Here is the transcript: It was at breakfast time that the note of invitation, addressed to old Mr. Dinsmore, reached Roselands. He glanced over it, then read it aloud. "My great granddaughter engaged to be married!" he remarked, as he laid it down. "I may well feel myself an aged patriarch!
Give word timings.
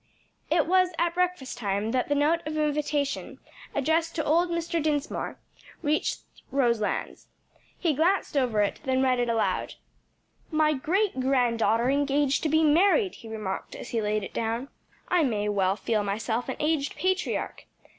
It 0.49 0.65
was 0.65 0.93
at 0.97 1.13
breakfast 1.13 1.59
time 1.59 1.91
that 1.91 2.09
the 2.09 2.15
note 2.15 2.41
of 2.47 2.57
invitation, 2.57 3.37
addressed 3.75 4.15
to 4.15 4.23
old 4.25 4.49
Mr. 4.49 4.81
Dinsmore, 4.81 5.37
reached 5.83 6.21
Roselands. 6.49 7.27
He 7.77 7.93
glanced 7.93 8.35
over 8.35 8.63
it, 8.63 8.79
then 8.83 9.03
read 9.03 9.19
it 9.19 9.29
aloud. 9.29 9.75
"My 10.49 10.73
great 10.73 11.19
granddaughter 11.19 11.87
engaged 11.87 12.41
to 12.41 12.49
be 12.49 12.63
married!" 12.63 13.13
he 13.13 13.29
remarked, 13.29 13.75
as 13.75 13.89
he 13.89 14.01
laid 14.01 14.23
it 14.23 14.33
down. 14.33 14.69
"I 15.09 15.21
may 15.21 15.47
well 15.49 15.75
feel 15.75 16.03
myself 16.03 16.49
an 16.49 16.55
aged 16.59 16.95
patriarch! 16.95 17.65